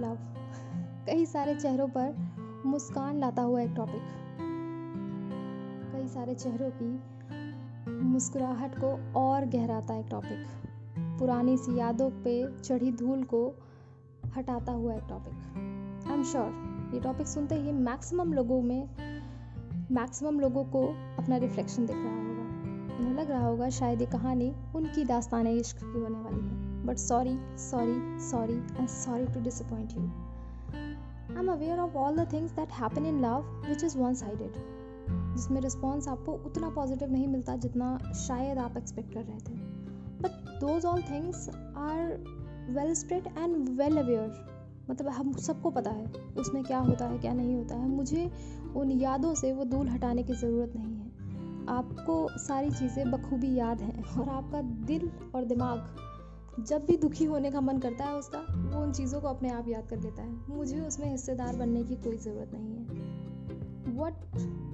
[0.00, 0.18] Love
[1.06, 2.14] कई सारे चेहरों पर
[2.66, 4.02] मुस्कान लाता हुआ एक टॉपिक
[5.92, 7.00] कई सारे चेहरों की
[8.02, 10.46] मुस्कुराहट को और गहराता एक टॉपिक
[11.18, 13.54] पुरानी सी यादों पे चढ़ी धूल को
[14.36, 15.34] हटाता हुआ एक टॉपिक
[16.08, 18.88] आई एम श्योर ये टॉपिक सुनते ही मैक्सिमम लोगों में
[19.90, 20.86] मैक्सिमम लोगों को
[21.18, 22.98] अपना रिफ्लेक्शन दिख रहा होगा.
[22.98, 26.98] उन्हें लग रहा होगा शायद ये कहानी उनकी दास्तान इश्क की होने वाली है। But
[26.98, 30.10] sorry, sorry, sorry, and sorry to disappoint you.
[31.36, 34.56] I'm aware of all the things that happen in love which is one sided.
[35.08, 37.86] जिसमें रिस्पॉन्स आपको उतना पॉजिटिव नहीं मिलता जितना
[38.20, 39.54] शायद आप एक्सपेक्ट कर रहे थे
[40.22, 42.00] but those all things are
[42.78, 44.32] well spread and well aware
[44.90, 46.06] मतलब हम सबको पता है
[46.38, 48.30] उसमें क्या होता है क्या नहीं होता है मुझे
[48.76, 53.80] उन यादों से वो दूर हटाने की ज़रूरत नहीं है आपको सारी चीज़ें बखूबी याद
[53.80, 54.62] हैं और आपका
[54.92, 56.07] दिल और दिमाग
[56.58, 59.68] जब भी दुखी होने का मन करता है उसका, वो उन चीज़ों को अपने आप
[59.68, 62.88] याद कर लेता है। मुझे उसमें हिस्सेदार बनने की कोई ज़रूरत नहीं है।
[63.98, 64.14] What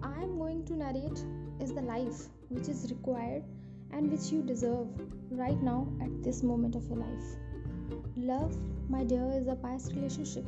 [0.04, 5.36] I am going to narrate is the life which is required and which you deserve
[5.38, 10.44] right now at this moment of your life love my dear is a past relationship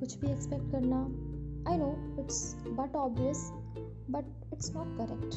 [0.00, 1.00] कुछ भी expect करना
[1.70, 3.50] I know it's but obvious
[4.10, 5.34] but it's not correct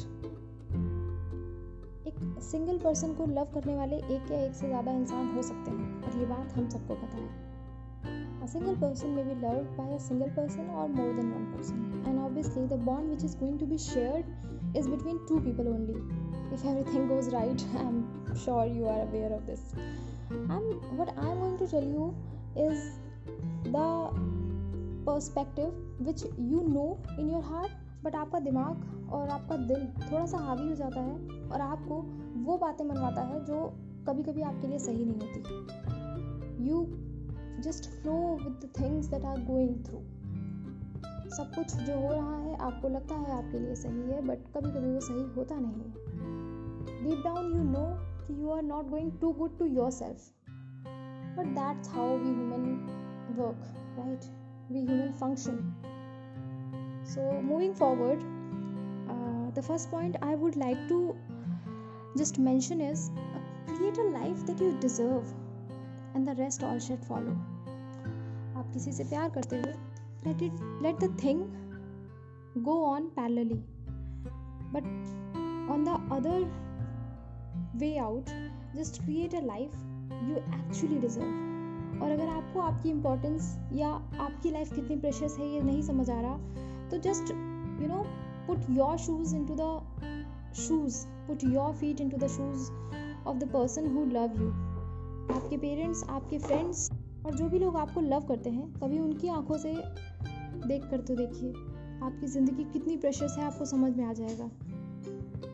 [2.42, 6.02] single person को love करने वाले एक या एक से ज़्यादा इंसान हो सकते हैं,
[6.02, 10.68] और ये बात हम सबको पता है। सिंगल पर्सन में be love by single person
[10.70, 14.24] और more than one person and obviously the bond which is going to be share
[14.76, 15.98] is between two people only
[16.54, 21.30] if everything goes right I am sure you are aware of this I what I
[21.30, 22.08] am going to tell you
[22.66, 22.88] is
[23.68, 23.84] the
[25.06, 26.86] perspective which you know
[27.20, 27.72] in your heart
[28.04, 31.16] but आपका दिमाग और आपका दिल थोड़ा सा हावी हो जाता है
[31.48, 31.94] और आपको
[32.44, 33.76] वो बातें मनवाता है जो
[34.08, 36.86] कभी कभी आपके लिए सही नहीं होती। You
[37.62, 39.98] just flow with the things that are going through
[41.36, 44.70] सब कुछ जो हो रहा है आपको लगता है आपके लिए सही है बट कभी
[44.70, 45.90] कभी वो सही होता नहीं है।
[47.04, 47.86] डीप डाउन यू नो
[48.26, 50.30] कि you are not going to good to your self
[51.38, 52.64] but that's how we human
[53.38, 53.62] work
[53.98, 54.20] right
[54.72, 55.74] we human function
[57.04, 57.78] so moving uh,
[59.58, 60.98] the first point i would like to
[62.16, 63.40] just mention is uh,
[63.74, 65.32] create a life that you deserve
[66.14, 67.36] and the rest all should follow
[68.58, 69.72] आप किसी से प्यार करते हो
[70.26, 71.42] let it let the thing
[72.68, 73.58] go on parallelly
[74.76, 74.88] but
[75.74, 76.38] on the other
[77.82, 78.32] way out
[78.78, 79.76] just create a life
[80.30, 81.44] you actually deserve
[82.02, 83.88] और अगर आपको आपकी इम्पोर्टेंस या
[84.26, 87.30] आपकी लाइफ कितनी प्रेशस है ये नहीं समझ आ रहा तो just
[87.82, 88.04] you know
[88.48, 92.70] shoes into the shoes put your feet into the shoes
[93.26, 94.48] of the person who love you
[95.36, 96.90] आपके पेरेंट्स आपके फ्रेंड्स
[97.26, 99.74] और जो भी लोग आपको लव करते हैं, कभी उनकी आँखों से
[100.66, 101.50] देख कर तो देखिए।
[102.02, 104.50] आपकी ज़िंदगी कितनी प्रेशस है, आपको समझ में आ जाएगा।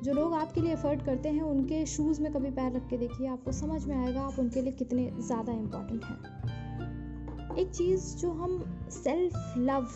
[0.03, 3.29] जो लोग आपके लिए एफर्ट करते हैं, उनके शूज़ में कभी पैर रख के देखिए,
[3.29, 8.65] आपको समझ में आएगा आप उनके लिए कितने ज़्यादा इंपॉर्टेंट हैं। एक चीज़ जो हम
[8.91, 9.89] सेल्फ लव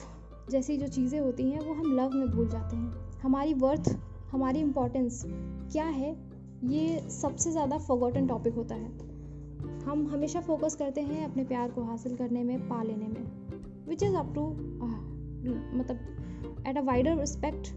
[0.50, 3.88] जैसी जो चीज़ें होती हैं, वो हम लव में भूल जाते हैं। हमारी वर्थ
[4.30, 5.22] हमारी इम्पोर्टेंस
[5.72, 6.16] क्या है,
[6.64, 8.90] ये सबसे ज़्यादा फोगोटन टॉपिक होता है।
[9.84, 14.02] हम हमेशा फोकस करते हैं अपने प्यार को हासिल करने में, पा लेने में। विच
[14.02, 14.46] इज़ अप टू
[15.78, 17.68] मतलब at a wider respect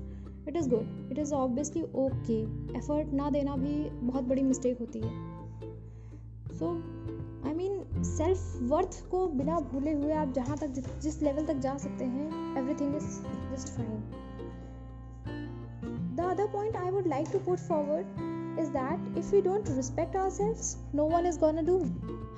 [0.47, 2.41] it is good it is obviously okay
[2.77, 5.09] effort ना देना भी बहुत बड़ी मिस्टेक होती है।
[6.51, 6.71] So
[7.47, 7.70] I mean
[8.06, 12.57] self worth को बिना भूले हुए आप जहाँ तक जिस लेवल तक जा सकते हैं
[12.57, 13.09] everything is
[13.51, 14.01] just fine
[16.16, 20.16] the other point I would like to put forward is that if you don't respect
[20.16, 21.78] our self no one is gonna do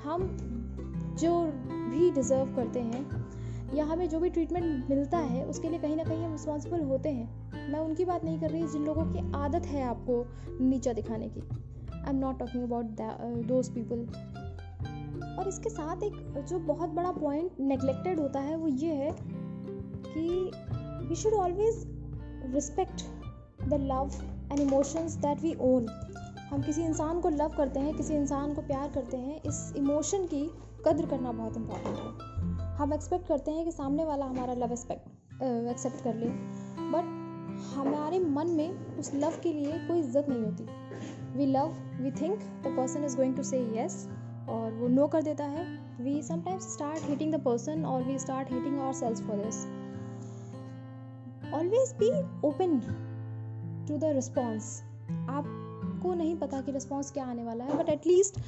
[0.04, 0.28] हम
[1.20, 1.32] जो
[1.90, 3.06] भी डिज़र्व करते हैं,
[3.76, 7.10] या हमें जो भी ट्रीटमेंट मिलता है, उसके लिए कहीं ना कहीं हम रिस्पॉन्सिबल होते
[7.10, 10.26] हैं। मैं उनकी बात नहीं कर रही जिन लोगों की आदत है आपको
[10.62, 12.86] नीचा दिखाने की। I am not talking about
[13.48, 14.06] those people
[15.40, 19.12] और इसके साथ एक जो बहुत बड़ा पॉइंट नेग्लेक्टेड होता है, वो ये है
[20.08, 21.84] कि we should always
[22.54, 23.04] respect
[23.64, 24.12] the love
[24.52, 25.88] and emotions that we own
[26.50, 30.26] हम किसी इंसान को लव करते हैं, किसी इंसान को प्यार करते हैं, इस इमोशन
[30.26, 30.46] की
[30.88, 35.42] कद्र करना बहुत इम्पोर्टेंट है। हम एक्सपेक्ट करते हैं कि सामने वाला हमारा लव एक्सपेक्ट
[35.70, 36.28] एक्सेप्ट कर ले
[36.92, 37.22] बट
[37.76, 42.40] हमारे मन में उस लव के लिए कोई इज़्ज़त नहीं होती। We love we think
[42.40, 44.08] the person is going to say yes
[44.50, 45.66] और वो नो कर देता है।
[46.02, 49.66] We sometimes start hating the person और we start hating our selves for this
[51.54, 52.10] always be
[52.48, 52.80] open
[53.88, 54.82] to the response
[55.30, 58.40] आपको नहीं पता कि रिस्पॉन्स क्या आने वाला है बट एटलीस्ट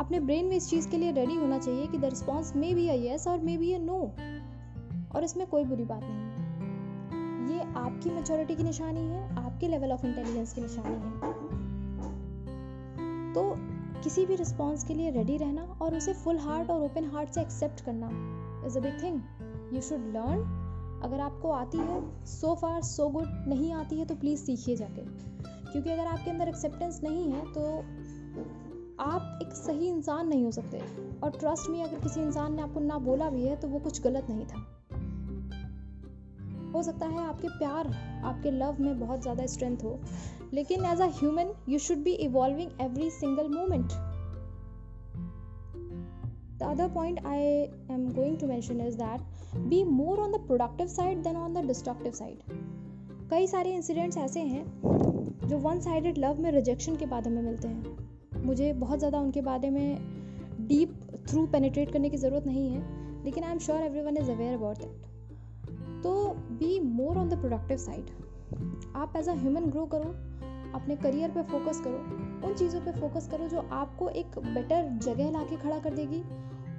[0.00, 2.88] अपने ब्रेन में इस चीज़ के लिए रेडी होना चाहिए कि the response may be
[2.88, 3.98] a yes और मे बी अ नो
[5.14, 6.28] और इसमें कोई बुरी बात नहीं है।
[7.52, 11.10] ये आपकी मेचोरिटी की निशानी है, आपके लेवल ऑफ़ इंटेलिजेंस की निशानी है।
[13.34, 13.42] तो
[14.04, 17.40] किसी भी रिस्पॉन्स के लिए रेडी रहना और उसे फुल हार्ट और ओपन हार्ट से
[17.40, 18.08] एक्सेप्ट करना
[18.66, 19.20] is a big thing
[19.74, 20.40] you should learn
[21.04, 25.02] अगर आपको आती है सो फार सो गुड नहीं आती है तो प्लीज़ सीखिए जाके।
[25.72, 27.62] क्योंकि अगर आपके अंदर एक्सेप्टेंस नहीं है तो
[29.02, 30.78] आप एक सही इंसान नहीं हो सकते।
[31.22, 34.02] और ट्रस्ट में अगर किसी इंसान ने आपको ना बोला भी है तो वो कुछ
[34.02, 34.66] गलत नहीं था।
[36.74, 37.86] हो सकता है आपके प्यार,
[38.24, 39.98] आपके लव में बहुत ज़्यादा स्ट्रेंथ हो।
[40.54, 43.92] लेकिन as a human you should be evolving every single moment
[46.58, 47.42] the other point I
[47.94, 51.66] am going to mention is that be more on the productive side than on the
[51.66, 54.64] destructive side कई सारे incidents ऐसे हैं
[55.48, 59.40] जो one sided love में rejection के बाद हमें मिलते हैं। मुझे बहुत ज़्यादा उनके
[59.42, 59.98] बारे में
[60.68, 60.98] डीप
[61.28, 62.82] थ्रू पेनिट्रेट करने की ज़रूरत नहीं है,
[63.24, 66.12] लेकिन I am sure everyone is aware about that तो
[66.58, 68.10] be more on the productive side
[68.96, 70.14] आप एज अ ह्यूमन ग्रो करो
[70.74, 75.30] अपने करियर पे फोकस करो, उन चीज़ों पे फोकस करो जो आपको एक बेटर जगह
[75.30, 76.22] ला के खड़ा कर देगी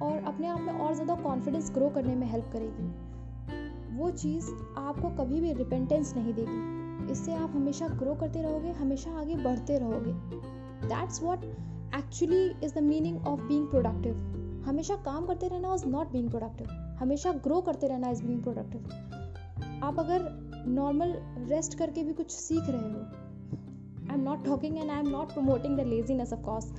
[0.01, 5.09] और अपने आप में और ज़्यादा कॉन्फिडेंस ग्रो करने में हेल्प करेगी। वो चीज़ आपको
[5.15, 10.13] कभी भी रिपेंटेंस नहीं देगी। इससे आप हमेशा ग्रो करते रहोगे, हमेशा आगे बढ़ते रहोगे।
[10.87, 11.43] That's what
[11.95, 16.67] actually is the meaning of being productive हमेशा काम करते रहना इज़ नॉट बींग प्रोडक्टिव
[16.99, 20.29] हमेशा ग्रो करते रहना इज़ बींग प्रोडक्टिव आप अगर
[20.67, 21.13] नॉर्मल
[21.49, 23.20] रेस्ट करके भी कुछ सीख रहे हो
[24.11, 26.71] I am not talking and I am not promoting the laziness of course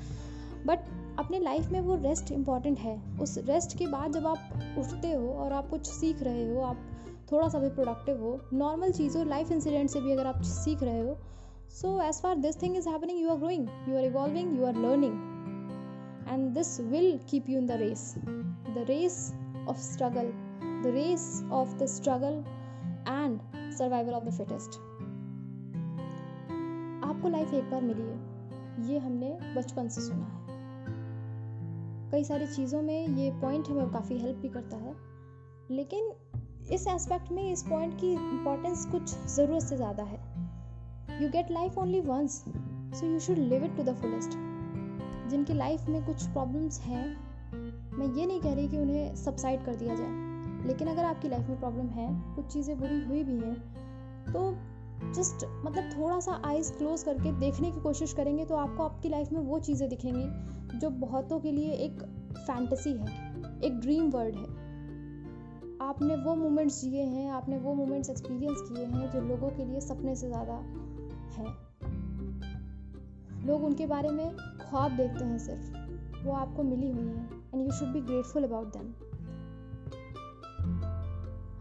[0.67, 0.79] but
[1.19, 5.33] अपने लाइफ में वो रेस्ट इंपॉर्टेंट है। उस रेस्ट के बाद जब आप उठते हो
[5.35, 6.79] और आप कुछ सीख रहे हो, आप
[7.33, 11.01] थोड़ा सा भी प्रोडक्टिव हो नॉर्मल चीज़ों लाइफ इंसिडेंट से भी अगर आप सीख रहे
[11.01, 11.17] हो
[11.71, 14.77] so as far this thing is happening you are growing you are evolving you are
[14.77, 15.15] learning
[16.29, 19.33] and this will keep you in the race the race
[19.69, 20.33] of struggle
[20.85, 22.45] the race of the struggle
[23.09, 23.41] and
[23.73, 24.79] survival of the fittest.
[27.23, 30.41] आपको life एक बार मिली है। ये हमने बचपन से सुना है।
[32.13, 34.95] कई सारी चीज़ों में ये पॉइंट हमें काफ़ी हेल्प भी करता है।
[35.71, 36.11] लेकिन
[36.73, 40.19] इस एस्पेक्ट में इस पॉइंट की इम्पोर्टेंस कुछ ज़रूरत से ज़्यादा है।
[41.23, 42.43] You get life only once
[42.95, 44.37] so you should live it to the fullest
[45.31, 47.07] जिनकी लाइफ में कुछ प्रॉब्लम्स हैं,
[47.99, 51.49] मैं ये नहीं कह रही कि उन्हें सबसाइड कर दिया जाए। लेकिन अगर आपकी लाइफ
[51.49, 53.57] में प्रॉब्लम है, कुछ चीज़ें बुरी हुई भी हैं
[54.27, 54.72] तो
[55.11, 59.33] जस्ट मतलब थोड़ा सा आइज़ क्लोज करके देखने की कोशिश करेंगे तो आपको आपकी लाइफ
[59.33, 62.03] में वो चीज़ें दिखेंगी जो बहुतों के लिए एक
[62.37, 63.07] फैंटेसी है,
[63.65, 64.61] एक ड्रीम वर्ल्ड है।
[65.81, 69.81] आपने वो मोमेंट्स जिए हैं, आपने वो मोमेंट्स एक्सपीरियंस किए हैं जो लोगों के लिए
[69.81, 70.55] सपने से ज़्यादा
[71.33, 71.55] हैं।
[73.47, 77.71] लोग उनके बारे में ख्वाब देखते हैं सिर्फ़, वो आपको मिली हुई हैं and you
[77.71, 78.93] should be grateful about them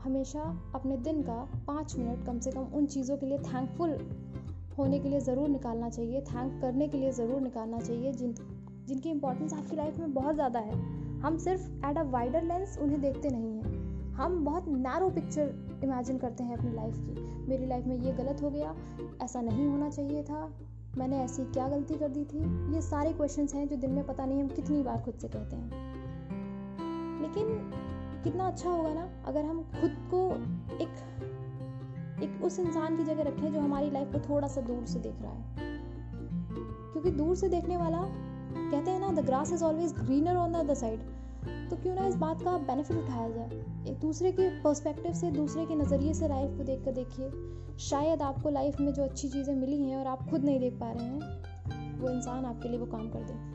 [0.04, 0.42] हमेशा
[0.76, 1.34] अपने दिन का
[1.68, 3.98] पाँच मिनट कम से कम उन चीज़ों के लिए थैंकफुल
[4.78, 8.34] होने के लिए ज़रूर निकालना चाहिए थैंक करने के लिए ज़रूर निकालना चाहिए, जिन,
[8.88, 10.80] जिनकी इंपॉर्टेंस आपकी लाइफ में बहुत ज़्यादा है।
[11.22, 16.18] हम सिर्फ़ एट अ वाइडर लेंस उन्हें देखते नहीं हैं। हम बहुत नैरो पिक्चर इमेजिन
[16.18, 18.76] करते हैं अपनी लाइफ की। मेरी लाइफ में ये गलत हो गया,
[19.24, 20.50] ऐसा नहीं होना चाहिए था,
[20.98, 22.40] मैंने ऐसी क्या गलती कर दी थी?
[22.74, 25.56] ये सारे क्वेश्चन हैं जो दिन में पता नहीं हम कितनी बार खुद से कहते
[25.56, 25.70] हैं।
[27.22, 27.46] लेकिन
[28.24, 30.32] कितना अच्छा होगा ना, अगर हम खुद को
[30.84, 30.90] एक
[32.24, 35.22] एक उस इंसान की जगह रखें जो हमारी लाइफ को थोड़ा सा दूर से देख
[35.22, 35.80] रहा है।
[36.92, 40.56] क्योंकि दूर से देखने वाला, कहते हैं ना the grass is always greener on the
[40.56, 41.00] other side
[41.70, 43.50] तो क्यों ना इस बात का बेनिफिट उठाया जाए।
[43.88, 47.32] एक दूसरे के पर्सपेक्टिव से, दूसरे के नज़रिए से लाइफ को देख कर देखिए।
[47.80, 50.92] शायद आपको लाइफ में जो अच्छी चीज़ें मिली हैं और आप खुद नहीं देख पा
[50.92, 53.51] रहे हैं, वो इंसान आपके लिए वो काम कर दे।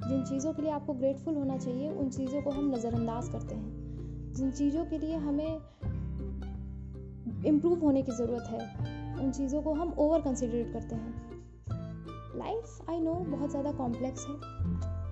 [0.00, 4.32] जिन चीज़ों के लिए आपको ग्रेटफुल होना चाहिए, उन चीज़ों को हम नज़रअंदाज करते हैं।
[4.34, 5.60] जिन चीज़ों के लिए हमें
[7.46, 8.58] इम्प्रूव होने की ज़रूरत है,
[9.20, 11.12] उन चीज़ों को हम ओवर कंसिडरेट करते हैं।
[12.38, 14.34] लाइफ आई नो बहुत ज़्यादा कॉम्प्लेक्स है।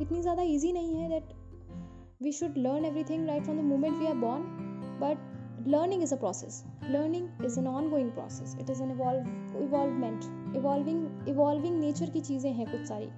[0.02, 1.32] इतनी ज़्यादा ईजी नहीं है that
[2.22, 4.42] we should learn everything right from the moment we are born
[5.00, 10.24] but learning is a process learning is an ongoing process it is an evolvement
[10.56, 13.08] evolving evolving nature की चीज़ें हैं कुछ सारी।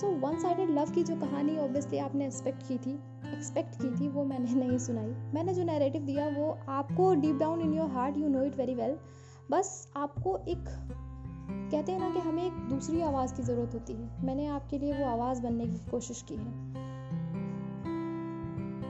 [0.00, 2.98] सो वन साइडेड लव की जो कहानी obviously आपने expect की थी
[3.32, 7.60] एक्सपेक्ट की थी, वो मैंने नहीं सुनाई। मैंने जो नैरेटिव दिया, वो आपको deep down
[7.60, 8.96] in your heart you know it very well
[9.50, 10.64] बस आपको एक,
[11.70, 14.92] कहते हैं ना कि हमें एक दूसरी आवाज़ की ज़रूरत होती है। मैंने आपके लिए
[14.92, 16.52] वो आवाज़ बनने की कोशिश की है।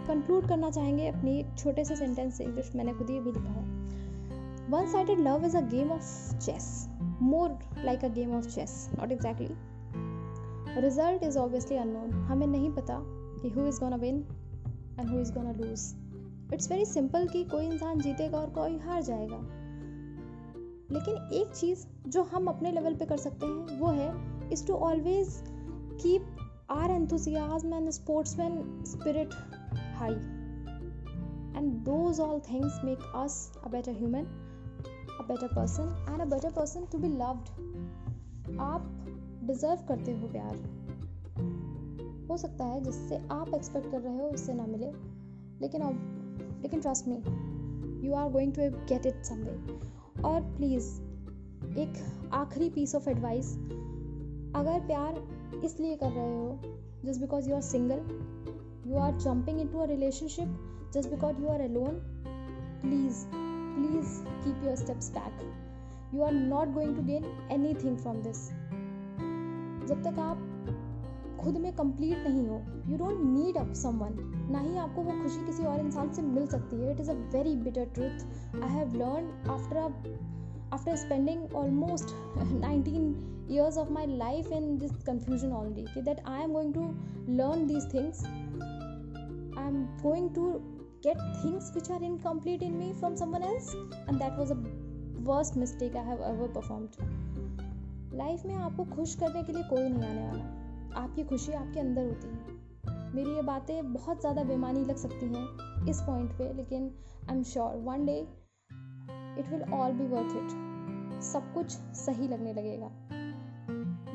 [0.06, 3.50] कंक्लूड करना चाहेंगे अपनी एक छोटे से सेंटेंस से, जो मैंने खुद ही भी लिखा
[3.50, 3.64] है।
[4.70, 6.88] One sided love is a game of chess
[7.22, 9.75] more like a game of chess not exactly
[10.78, 12.99] result is obviously unknown हमें नहीं पता
[13.42, 14.16] कि who is gonna win
[15.00, 15.85] and who is gonna lose
[16.54, 19.38] it's very simple कि कोई इंसान जीतेगा और कोई हार जाएगा।
[20.92, 24.75] लेकिन एक चीज़ जो हम अपने लेवल पे कर सकते हैं, वो है is to
[24.75, 25.42] always
[26.02, 26.37] keep
[26.71, 29.35] our enthusiasm and sportsman spirit
[29.97, 30.12] high
[31.56, 34.25] and those all things make us a better human
[35.21, 39.05] a better person and a better person to be loved आप
[39.46, 40.56] डिज़र्व करते हो प्यार।
[42.30, 44.90] हो सकता है जिससे आप एक्सपेक्ट कर रहे हो उससे ना मिले।
[45.60, 47.22] लेकिन अब, लेकिन trust me
[48.06, 49.78] you are going to get it someway
[50.22, 51.00] और प्लीज़
[51.78, 51.94] एक
[52.32, 53.54] आखिरी पीस ऑफ़ एडवाइस
[54.56, 55.28] अगर प्यार
[55.64, 56.60] इसलिए कर रहे हो
[57.04, 57.98] just because you are single
[58.86, 61.98] you are jumping into a relationship just because you are alone
[62.82, 63.24] please
[63.76, 65.40] please keep your steps back
[66.14, 67.24] you are not going to gain
[67.74, 68.50] anything from this
[69.86, 70.42] जब तक आप
[71.40, 74.14] खुद में complete नहीं हो you don't need up someone
[74.52, 76.92] ना ही आपको वो खुशी किसी और इंसान से मिल सकती है.
[76.92, 79.76] It is a very bitter truth I have learn after
[80.72, 82.14] after spending almost
[82.52, 86.88] nineteen years of my life in this confusion already कि that I am going to
[87.32, 90.50] learn these things I am going to
[91.06, 94.56] get things which are incomplete in me from someone else and that was a
[95.30, 97.24] worst mistake I have ever performed
[98.16, 102.04] life में आपको खुश करने के लिए कोई नहीं आने वाला। आपकी खुशी आपके अंदर
[102.04, 102.54] होती है।
[103.14, 106.90] मेरी ये बातें बहुत ज़्यादा बेमानी लग सकती हैं इस पॉइंट पे, लेकिन
[107.30, 108.18] I am sure one day
[109.40, 112.90] it will all be worth it सब कुछ सही लगने लगेगा।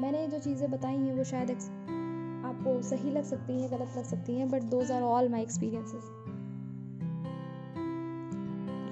[0.01, 1.51] मैंने जो चीज़ें बताई हैं, वो शायद
[2.45, 6.09] आपको सही लग सकती हैं, गलत लग सकती हैं but those are all my experiences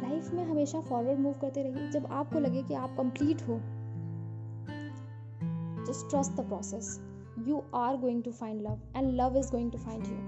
[0.03, 3.59] life में हमेशा फॉरवर्ड मूव करते रहिए। जब आपको लगे कि आप कंप्लीट हो
[5.89, 6.99] just trust the process.
[7.45, 10.19] You are going to find love and love is going to find you.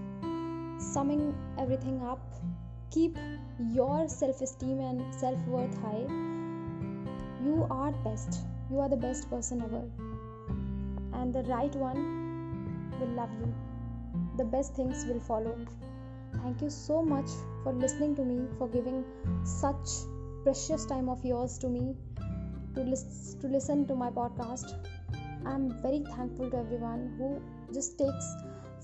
[0.79, 2.19] Summing everything up
[2.89, 3.17] keep
[3.73, 6.05] your self esteem and self worth high.
[7.45, 8.39] You are best.
[8.71, 9.83] You are the best person ever.
[11.19, 12.01] And the right one
[12.99, 13.53] will love you.
[14.37, 15.55] The best things will follow.
[16.41, 17.29] Thank you so much
[17.63, 19.03] for listening to me for giving
[19.43, 19.89] such
[20.43, 21.95] precious time of yours to me
[22.73, 24.73] to, lis- to listen to my podcast
[25.45, 27.41] i'm very thankful to everyone who
[27.73, 28.35] just takes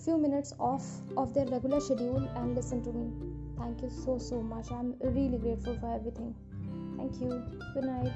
[0.03, 0.85] few minutes off
[1.17, 3.11] of their regular schedule and listen to me.
[3.57, 4.71] Thank you so so much.
[4.71, 6.35] I'm really grateful for everything.
[6.97, 7.43] Thank you.
[7.73, 8.13] Good night